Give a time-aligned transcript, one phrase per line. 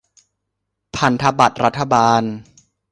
[0.95, 2.21] พันธบัตรรัฐบาล